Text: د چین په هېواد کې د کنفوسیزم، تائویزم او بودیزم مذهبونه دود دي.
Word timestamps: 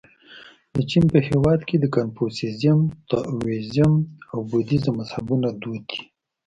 د 0.73 0.75
چین 0.89 1.05
په 1.13 1.19
هېواد 1.27 1.59
کې 1.67 1.75
د 1.79 1.85
کنفوسیزم، 1.95 2.79
تائویزم 3.09 3.93
او 4.31 4.39
بودیزم 4.49 4.93
مذهبونه 4.99 5.47
دود 5.61 5.81
دي. 5.89 6.01